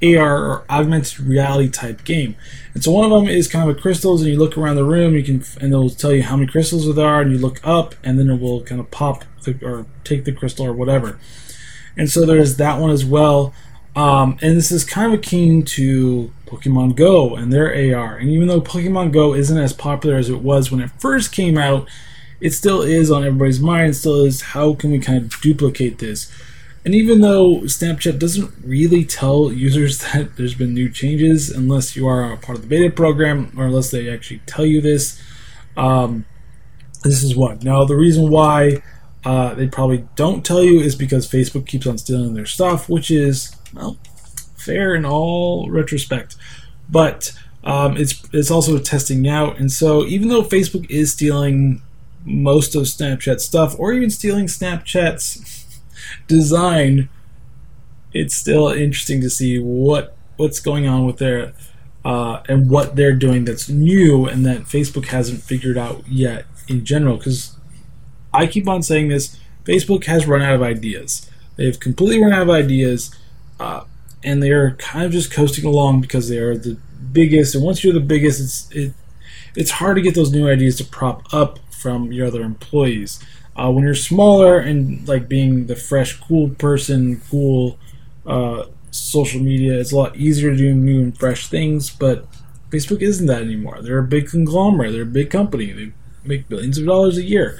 [0.05, 2.35] AR or augmented reality type game.
[2.73, 4.83] And so one of them is kind of a crystals, and you look around the
[4.83, 7.59] room, you can, and it'll tell you how many crystals there are, and you look
[7.63, 11.19] up, and then it will kind of pop the, or take the crystal or whatever.
[11.97, 13.53] And so there's that one as well.
[13.95, 18.17] Um, and this is kind of akin to Pokemon Go and their AR.
[18.17, 21.57] And even though Pokemon Go isn't as popular as it was when it first came
[21.57, 21.87] out,
[22.41, 23.95] it still is on everybody's mind.
[23.95, 26.29] Still is how can we kind of duplicate this?
[26.85, 32.07] And even though Snapchat doesn't really tell users that there's been new changes, unless you
[32.07, 35.21] are a part of the beta program or unless they actually tell you this,
[35.75, 36.25] um,
[37.03, 37.63] this is what.
[37.63, 38.83] Now, the reason why
[39.25, 43.09] uh, they probably don't tell you is because Facebook keeps on stealing their stuff, which
[43.09, 43.97] is, well,
[44.55, 46.35] fair in all retrospect.
[46.89, 47.31] But
[47.63, 51.81] um, it's it's also testing out, and so even though Facebook is stealing
[52.23, 55.54] most of Snapchat stuff, or even stealing Snapchat's
[56.27, 57.09] design,
[58.13, 61.53] it's still interesting to see what what's going on with their
[62.03, 66.85] uh, and what they're doing that's new and that Facebook hasn't figured out yet in
[66.85, 67.17] general.
[67.17, 67.55] Because
[68.33, 71.29] I keep on saying this, Facebook has run out of ideas.
[71.55, 73.15] They've completely run out of ideas,
[73.59, 73.85] uh,
[74.23, 76.77] and they are kind of just coasting along because they are the
[77.11, 77.55] biggest.
[77.55, 78.93] And once you're the biggest, it's it,
[79.55, 83.23] it's hard to get those new ideas to prop up from your other employees.
[83.55, 87.77] Uh, when you're smaller and like being the fresh, cool person, cool
[88.25, 91.89] uh, social media, it's a lot easier to do new and fresh things.
[91.89, 92.27] But
[92.69, 93.81] Facebook isn't that anymore.
[93.81, 94.91] They're a big conglomerate.
[94.91, 95.71] They're a big company.
[95.71, 95.91] They
[96.25, 97.59] make billions of dollars a year.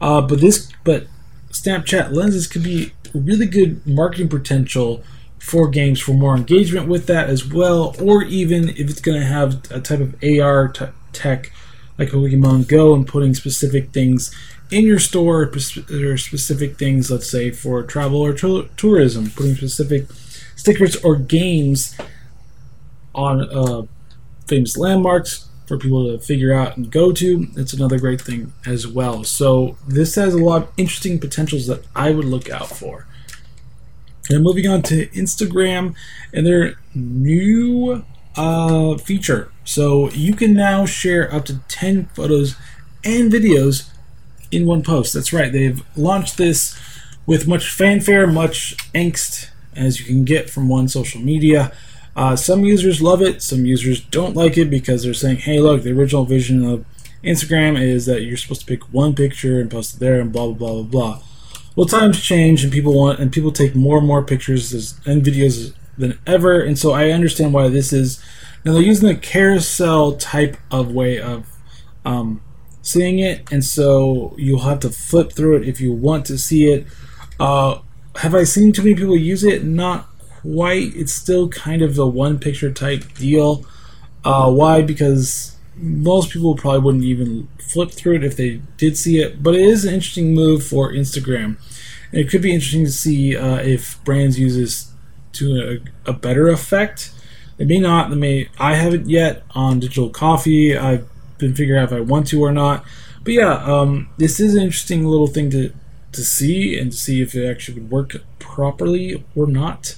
[0.00, 1.06] Uh, but this, but
[1.50, 5.02] Snapchat lenses could be really good marketing potential
[5.38, 9.26] for games for more engagement with that as well, or even if it's going to
[9.26, 11.52] have a type of AR t- tech
[11.98, 14.34] like Pokemon Go and putting specific things
[14.74, 15.46] in your store
[15.88, 20.06] there are specific things, let's say for travel or t- tourism, putting specific
[20.56, 21.96] stickers or games
[23.14, 23.82] on uh,
[24.48, 27.46] famous landmarks for people to figure out and go to.
[27.56, 29.22] It's another great thing as well.
[29.22, 33.06] So this has a lot of interesting potentials that I would look out for.
[34.28, 35.94] And moving on to Instagram
[36.32, 39.52] and their new uh, feature.
[39.64, 42.56] So you can now share up to 10 photos
[43.04, 43.90] and videos
[44.50, 45.14] in one post.
[45.14, 45.52] That's right.
[45.52, 46.78] They've launched this
[47.26, 51.72] with much fanfare, much angst as you can get from one social media.
[52.16, 55.82] Uh, some users love it, some users don't like it because they're saying, hey, look,
[55.82, 56.84] the original vision of
[57.24, 60.46] Instagram is that you're supposed to pick one picture and post it there and blah,
[60.46, 61.22] blah, blah, blah, blah.
[61.74, 64.72] Well, times change and people want, and people take more and more pictures
[65.04, 68.22] and videos than ever, and so I understand why this is.
[68.64, 71.46] Now, they're using the carousel type of way of
[72.04, 72.42] um,
[72.84, 76.66] seeing it, and so you'll have to flip through it if you want to see
[76.66, 76.86] it.
[77.40, 77.80] Uh,
[78.16, 79.64] have I seen too many people use it?
[79.64, 80.06] Not
[80.40, 80.94] quite.
[80.94, 83.66] It's still kind of a one picture type deal.
[84.24, 84.82] Uh, why?
[84.82, 89.54] Because most people probably wouldn't even flip through it if they did see it, but
[89.54, 91.56] it is an interesting move for Instagram.
[92.12, 94.92] And it could be interesting to see uh, if brands use this
[95.32, 97.10] to a, a better effect.
[97.56, 98.10] They may not.
[98.10, 98.48] They may.
[98.58, 100.76] I haven't yet on digital coffee.
[100.76, 102.84] I've been figuring out if I want to or not.
[103.22, 105.72] But yeah, um, this is an interesting little thing to
[106.12, 109.96] to see and to see if it actually would work properly or not.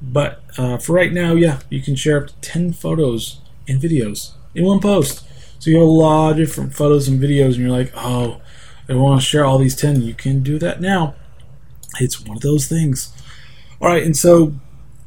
[0.00, 4.32] But uh, for right now, yeah, you can share up to 10 photos and videos
[4.54, 5.24] in one post.
[5.58, 8.40] So you have a lot of different photos and videos, and you're like, oh,
[8.88, 10.00] I want to share all these 10.
[10.00, 11.14] You can do that now.
[12.00, 13.12] It's one of those things.
[13.80, 14.54] All right, and so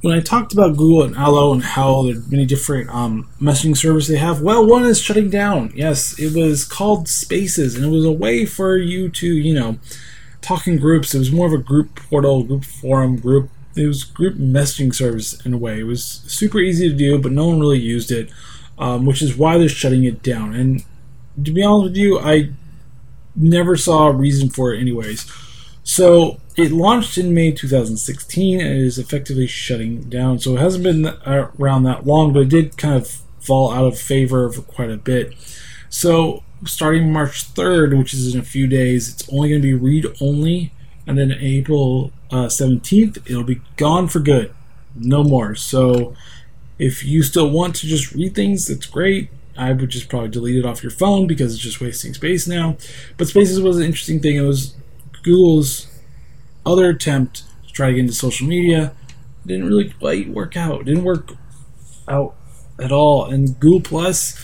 [0.04, 3.76] when I talked about Google and Allo and how there are many different um, messaging
[3.76, 5.72] services they have, well, one is shutting down.
[5.74, 9.80] Yes, it was called Spaces, and it was a way for you to, you know,
[10.42, 11.16] talk in groups.
[11.16, 13.50] It was more of a group portal, group forum, group.
[13.78, 15.80] It was group messaging service in a way.
[15.80, 18.30] It was super easy to do, but no one really used it,
[18.78, 20.54] um, which is why they're shutting it down.
[20.54, 20.84] And
[21.42, 22.50] to be honest with you, I
[23.38, 25.32] never saw a reason for it, anyways.
[25.84, 30.40] So it launched in May 2016 and is effectively shutting down.
[30.40, 33.08] So it hasn't been around that long, but it did kind of
[33.40, 35.34] fall out of favor for quite a bit.
[35.90, 39.74] So starting March 3rd, which is in a few days, it's only going to be
[39.74, 40.72] read only.
[41.06, 44.54] And then April uh, 17th, it'll be gone for good.
[44.96, 45.56] No more.
[45.56, 46.16] So
[46.78, 49.30] if you still want to just read things, that's great.
[49.58, 52.78] I would just probably delete it off your phone because it's just wasting space now.
[53.18, 54.36] But Spaces was an interesting thing.
[54.38, 54.76] It was
[55.24, 55.88] Google's
[56.66, 58.94] other attempt to try to get into social media.
[59.46, 60.86] Didn't really quite work out.
[60.86, 61.32] Didn't work
[62.08, 62.36] out
[62.80, 63.26] at all.
[63.26, 64.40] And Google Plus,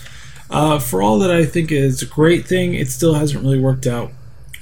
[0.49, 3.87] uh, for all that I think is a great thing, it still hasn't really worked
[3.87, 4.11] out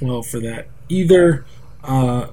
[0.02, 1.46] well for that either.
[1.84, 2.28] Uh,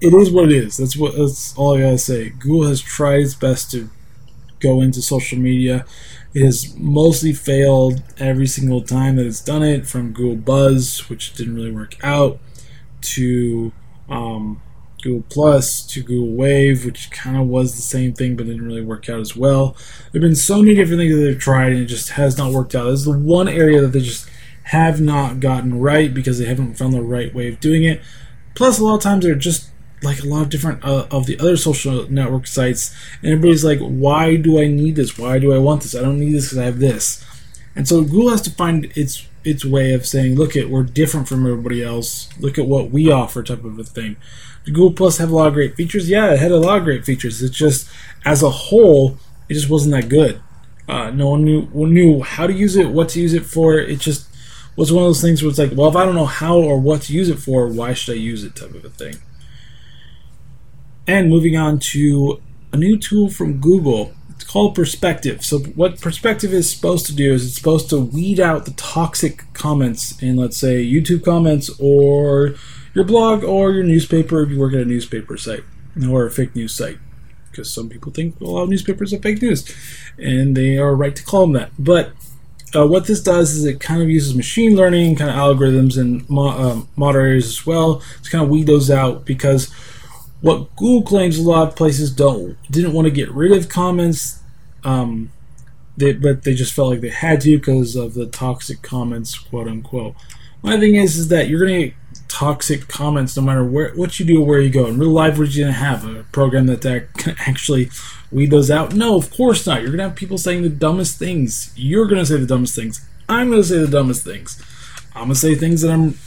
[0.00, 0.76] it is what it is.
[0.76, 2.30] That's what that's all I gotta say.
[2.30, 3.90] Google has tried its best to
[4.60, 5.84] go into social media.
[6.34, 11.34] It has mostly failed every single time that it's done it, from Google Buzz, which
[11.34, 12.38] didn't really work out,
[13.00, 13.72] to
[14.10, 14.60] um,
[15.02, 18.82] Google Plus, to Google Wave, which kind of was the same thing but didn't really
[18.82, 19.76] work out as well.
[20.12, 22.52] There have been so many different things that they've tried and it just has not
[22.52, 22.84] worked out.
[22.84, 24.28] This is the one area that they just
[24.64, 28.00] have not gotten right because they haven't found the right way of doing it.
[28.54, 29.70] Plus, a lot of times they're just
[30.02, 33.78] like a lot of different uh, of the other social network sites, and everybody's like,
[33.80, 35.18] "Why do I need this?
[35.18, 35.94] Why do I want this?
[35.94, 37.24] I don't need this because I have this."
[37.76, 41.28] And so Google has to find its its way of saying, "Look at we're different
[41.28, 42.28] from everybody else.
[42.38, 44.16] Look at what we offer," type of a thing.
[44.64, 46.08] Did Google Plus have a lot of great features?
[46.08, 47.42] Yeah, it had a lot of great features.
[47.42, 47.88] It's just
[48.24, 49.16] as a whole,
[49.48, 50.40] it just wasn't that good.
[50.88, 53.78] Uh, no one knew knew how to use it, what to use it for.
[53.78, 54.26] It just
[54.76, 56.80] was one of those things where it's like, well, if I don't know how or
[56.80, 59.16] what to use it for, why should I use it, type of a thing.
[61.06, 62.40] And moving on to
[62.72, 64.14] a new tool from Google.
[64.50, 65.44] Called Perspective.
[65.44, 69.44] So, what Perspective is supposed to do is it's supposed to weed out the toxic
[69.52, 72.56] comments in, let's say, YouTube comments or
[72.92, 75.62] your blog or your newspaper if you work at a newspaper site
[76.10, 76.98] or a fake news site.
[77.48, 79.72] Because some people think a lot of newspapers are fake news,
[80.18, 81.70] and they are right to call them that.
[81.78, 82.10] But
[82.74, 86.28] uh, what this does is it kind of uses machine learning, kind of algorithms and
[86.28, 89.72] mo- um, moderators as well to kind of weed those out because
[90.40, 94.39] what Google claims a lot of places don't didn't want to get rid of comments,
[94.84, 95.30] um,
[95.96, 99.68] they, but they just felt like they had to because of the toxic comments, quote
[99.68, 100.14] unquote.
[100.62, 101.94] My thing is, is that you're gonna get
[102.28, 104.86] toxic comments no matter where what you do or where you go.
[104.86, 107.90] In real life, you gonna have a program that, that can actually
[108.30, 108.94] weed those out?
[108.94, 109.82] No, of course not.
[109.82, 111.72] You're gonna have people saying the dumbest things.
[111.76, 113.06] You're gonna say the dumbest things.
[113.28, 114.62] I'm gonna say the dumbest things.
[115.14, 116.18] I'm gonna say things that I'm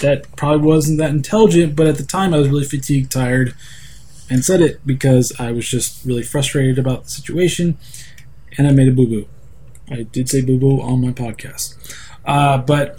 [0.00, 3.54] that probably wasn't that intelligent, but at the time I was really fatigued, tired,
[4.30, 7.76] and said it because I was just really frustrated about the situation,
[8.56, 9.28] and I made a boo boo.
[9.90, 11.76] I did say boo boo on my podcast,
[12.24, 12.98] uh, but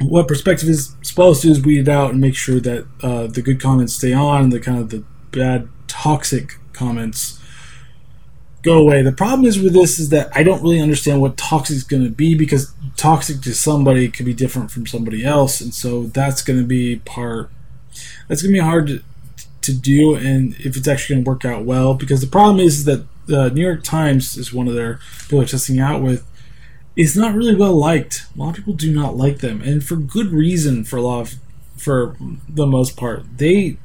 [0.00, 3.42] what perspective is supposed to is weed it out and make sure that uh, the
[3.42, 7.38] good comments stay on, and the kind of the bad toxic comments
[8.62, 9.02] go away.
[9.02, 12.04] The problem is with this is that I don't really understand what toxic is going
[12.04, 16.42] to be because toxic to somebody could be different from somebody else, and so that's
[16.42, 17.50] going to be part.
[18.28, 19.02] That's going to be hard to,
[19.72, 22.84] to do, and if it's actually going to work out well, because the problem is
[22.84, 26.26] that the New York Times is one of their people are testing out with.
[26.96, 28.26] Is not really well liked.
[28.34, 30.84] A lot of people do not like them, and for good reason.
[30.84, 31.34] For a lot of,
[31.76, 32.16] for
[32.48, 33.78] the most part, they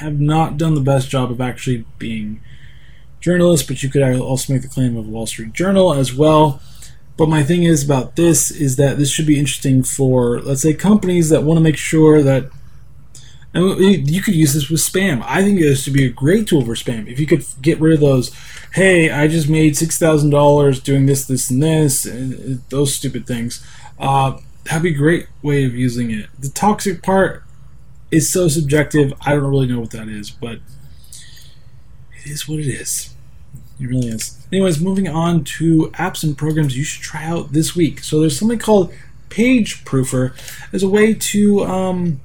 [0.00, 2.40] have not done the best job of actually being
[3.20, 6.60] journalists, but you could also make the claim of Wall Street Journal as well.
[7.16, 10.74] But my thing is about this is that this should be interesting for, let's say,
[10.74, 12.50] companies that want to make sure that.
[13.58, 15.22] You could use this with spam.
[15.26, 17.10] I think this would be a great tool for spam.
[17.10, 18.34] If you could get rid of those,
[18.74, 23.26] hey, I just made six thousand dollars doing this, this, and this, and those stupid
[23.26, 23.64] things.
[23.98, 26.26] Uh, that'd be a great way of using it.
[26.38, 27.44] The toxic part
[28.10, 29.12] is so subjective.
[29.20, 30.60] I don't really know what that is, but
[32.24, 33.14] it is what it is.
[33.80, 34.44] It really is.
[34.50, 38.00] Anyways, moving on to apps and programs you should try out this week.
[38.00, 38.92] So there's something called
[39.28, 40.32] Page Proofer
[40.72, 42.20] as a way to, um,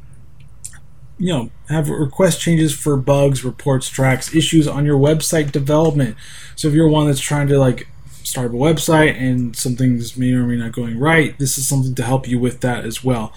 [1.17, 6.17] you know, have request changes for bugs, reports, tracks, issues on your website development.
[6.55, 7.87] So if you're one that's trying to like
[8.23, 12.03] start a website and something's may or may not going right, this is something to
[12.03, 13.33] help you with that as well.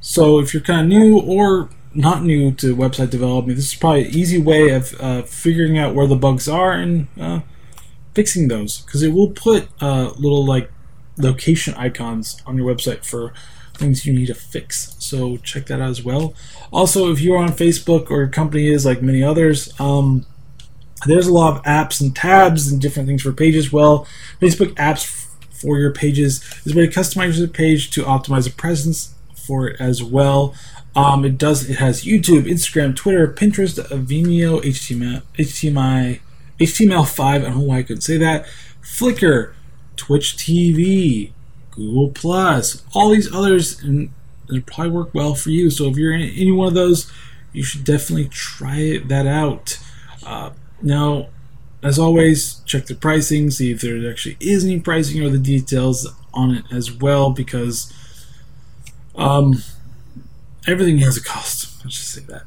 [0.00, 4.06] So if you're kind of new or not new to website development, this is probably
[4.06, 7.40] an easy way of uh, figuring out where the bugs are and uh,
[8.14, 10.70] fixing those because it will put uh, little like
[11.18, 13.32] location icons on your website for
[13.82, 14.96] things you need to fix.
[14.98, 16.34] So check that out as well.
[16.72, 20.24] Also, if you're on Facebook or your company is like many others, um,
[21.06, 23.72] there's a lot of apps and tabs and different things for pages.
[23.72, 24.06] Well,
[24.40, 25.04] Facebook apps
[25.50, 29.80] for your pages is way to customize your page to optimize the presence for it
[29.80, 30.54] as well.
[30.94, 31.68] Um, it does.
[31.68, 36.20] It has YouTube, Instagram, Twitter, Pinterest, Vimeo, HTML, HTML,
[36.58, 37.20] HTML5.
[37.20, 38.46] I don't know why I couldn't say that.
[38.82, 39.54] Flickr,
[39.96, 41.32] Twitch TV,
[41.72, 44.10] Google Plus, all these others, and
[44.48, 45.70] they probably work well for you.
[45.70, 47.10] So if you're in any one of those,
[47.52, 49.78] you should definitely try that out.
[50.24, 50.50] Uh,
[50.80, 51.28] now,
[51.82, 56.08] as always, check the pricing, see if there actually is any pricing or the details
[56.32, 57.92] on it as well, because
[59.16, 59.62] um,
[60.66, 61.84] everything has a cost.
[61.84, 62.44] Let's just say that.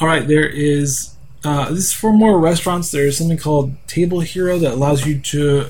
[0.00, 2.90] All right, there is uh, this is for more restaurants.
[2.90, 5.68] There's something called Table Hero that allows you to,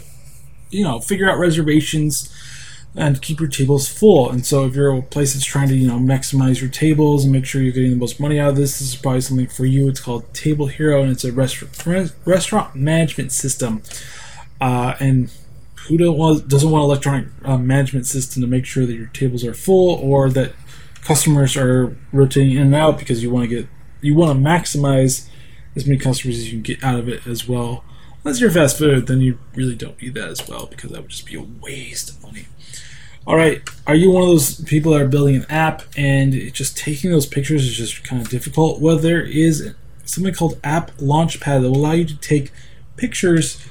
[0.70, 2.32] you know, figure out reservations
[2.96, 4.30] and keep your tables full.
[4.30, 7.32] And so, if you're a place that's trying to, you know, maximize your tables and
[7.32, 9.66] make sure you're getting the most money out of this, this is probably something for
[9.66, 9.88] you.
[9.88, 13.82] It's called Table Hero, and it's a restaurant restaurant management system.
[14.60, 15.30] Uh, and
[15.88, 19.54] who doesn't want an electronic uh, management system to make sure that your tables are
[19.54, 20.52] full or that
[21.02, 23.68] customers are rotating in and out because you want to get
[24.00, 25.28] you want to maximize
[25.76, 27.84] as many customers as you can get out of it as well.
[28.24, 31.10] Unless you're fast food, then you really don't need that as well because that would
[31.10, 32.46] just be a waste of money.
[33.26, 36.76] All right, are you one of those people that are building an app and just
[36.76, 38.80] taking those pictures is just kind of difficult?
[38.80, 39.74] Well, there is
[40.04, 42.52] something called App Launchpad that will allow you to take
[42.96, 43.66] pictures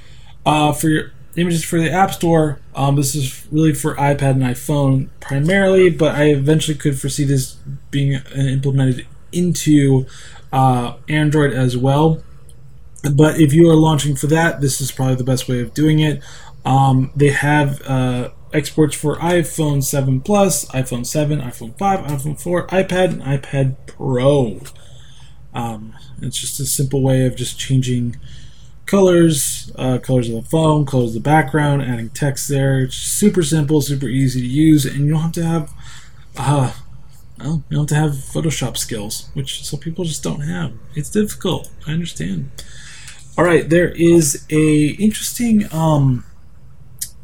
[0.46, 2.60] uh, for your images for the App Store.
[2.76, 7.56] Um, this is really for iPad and iPhone primarily, but I eventually could foresee this
[7.92, 10.06] being implemented into
[10.52, 12.22] uh, Android as well.
[13.14, 16.00] But if you are launching for that, this is probably the best way of doing
[16.00, 16.22] it.
[16.66, 22.68] Um, they have uh, exports for iPhone 7 Plus, iPhone 7, iPhone 5, iPhone 4,
[22.68, 24.62] iPad, and iPad Pro.
[25.54, 28.18] Um, it's just a simple way of just changing
[28.86, 32.80] colors, uh, colors of the phone, colors of the background, adding text there.
[32.82, 35.74] It's super simple, super easy to use, and you don't have to have,
[36.38, 36.74] uh,
[37.40, 40.74] well, you don't have to have Photoshop skills, which some people just don't have.
[40.96, 41.70] It's difficult.
[41.86, 42.52] I understand.
[43.38, 46.24] All right, there is a interesting um,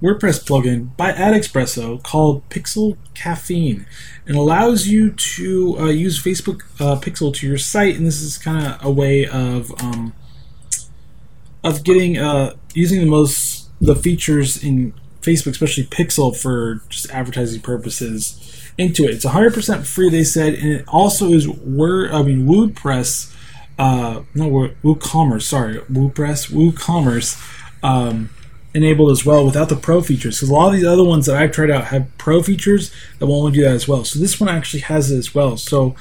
[0.02, 3.86] WordPress plugin by AdEspresso called Pixel Caffeine.
[4.26, 8.38] and allows you to uh, use Facebook uh, Pixel to your site, and this is
[8.38, 10.14] kind of a way of um,
[11.64, 17.62] of getting uh, using the most the features in Facebook, especially Pixel, for just advertising
[17.62, 19.12] purposes into it.
[19.12, 22.12] It's 100% free, they said, and it also is Word.
[22.12, 23.36] I mean WordPress,
[23.78, 24.49] uh, no
[24.84, 25.43] WooCommerce.
[25.43, 27.39] Sorry, WordPress, WooCommerce.
[27.84, 28.32] Um,
[28.74, 31.36] enabled as well without the pro features because a lot of these other ones that
[31.36, 34.04] I've tried out have pro features that won't only do that as well.
[34.06, 35.58] So this one actually has it as well.
[35.58, 35.96] So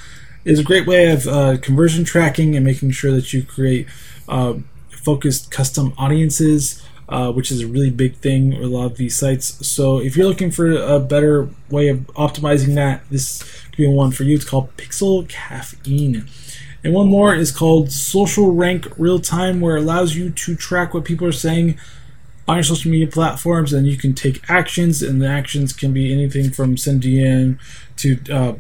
[0.45, 3.89] it's a great way of uh, conversion tracking and making sure that you create
[4.29, 4.55] uh,
[4.89, 9.17] focused custom audiences, uh, which is a really big thing with a lot of these
[9.17, 9.67] sites.
[9.67, 14.13] So if you're looking for a better way of optimizing that, this could be one
[14.13, 14.37] for you.
[14.37, 16.29] It's called Pixel Caffeine.
[16.83, 20.95] And one more is called Social Rank Real Time, where it allows you to track
[20.95, 21.79] what people are saying
[22.51, 26.13] on your social media platforms, and you can take actions, and the actions can be
[26.13, 27.61] anything from send DM
[27.97, 28.55] to uh,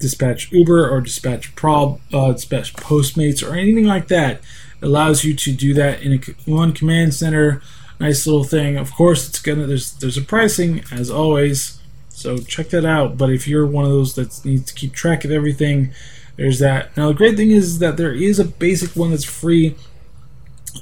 [0.00, 4.40] dispatch Uber or dispatch Prob, uh, dispatch Postmates, or anything like that
[4.82, 7.62] allows you to do that in a, one command center.
[8.00, 8.76] Nice little thing.
[8.76, 13.16] Of course, it's gonna there's there's a pricing as always, so check that out.
[13.16, 15.92] But if you're one of those that needs to keep track of everything,
[16.34, 16.96] there's that.
[16.96, 19.76] Now the great thing is that there is a basic one that's free.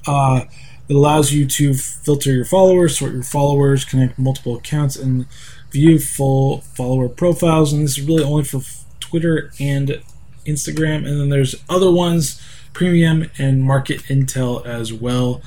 [0.06, 0.46] Uh,
[0.89, 5.26] it allows you to filter your followers, sort your followers, connect multiple accounts, and
[5.70, 7.72] view full follower profiles.
[7.72, 8.61] And this is really only for
[9.01, 10.03] Twitter and
[10.47, 11.07] Instagram.
[11.07, 12.41] And then there's other ones
[12.72, 15.41] premium and market intel as well.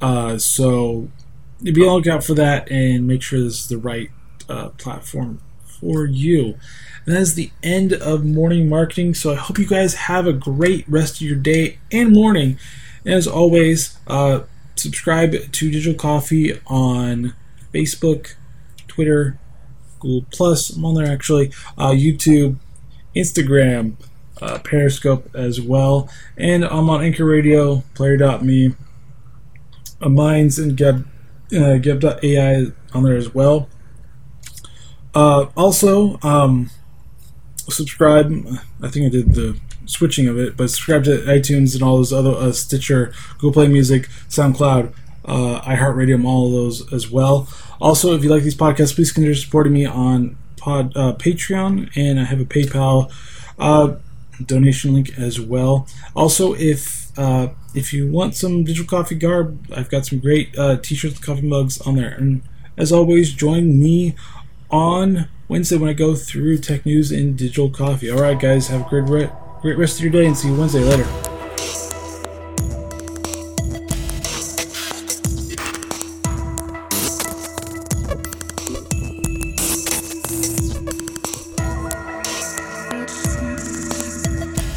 [0.00, 1.08] Uh, so
[1.62, 4.10] be on the lookout for that and make sure this is the right
[4.48, 6.58] uh, platform for you.
[7.04, 9.14] And that is the end of morning marketing.
[9.14, 12.58] So I hope you guys have a great rest of your day and morning.
[13.04, 14.40] And as always, uh,
[14.76, 17.34] subscribe to Digital Coffee on
[17.72, 18.34] Facebook,
[18.86, 19.38] Twitter,
[20.00, 20.70] Google Plus.
[20.70, 21.52] I'm on there actually.
[21.76, 22.56] Uh, YouTube,
[23.14, 23.96] Instagram
[24.40, 26.08] uh, Periscope as well.
[26.36, 28.74] And I'm on Anchor Radio, Player.me,
[30.00, 31.06] uh, Minds, and Gab,
[31.56, 33.68] uh, Gab.ai on there as well.
[35.14, 36.70] Uh, also, um,
[37.56, 38.30] subscribe.
[38.82, 42.12] I think I did the switching of it, but subscribe to iTunes and all those
[42.12, 44.92] other uh, Stitcher, Google Play Music, SoundCloud,
[45.24, 47.48] uh, iHeartRadio, all of those as well.
[47.80, 52.20] Also, if you like these podcasts, please consider supporting me on Pod uh, Patreon, and
[52.20, 53.12] I have a PayPal.
[53.58, 53.96] Uh,
[54.44, 55.86] donation link as well.
[56.14, 60.76] Also, if uh, if you want some digital coffee garb, I've got some great uh,
[60.76, 62.10] t-shirts, coffee mugs on there.
[62.10, 62.42] And
[62.76, 64.14] as always, join me
[64.70, 68.10] on Wednesday when I go through tech news in digital coffee.
[68.10, 69.30] All right, guys, have a great re-
[69.66, 71.35] great rest of your day, and see you Wednesday later.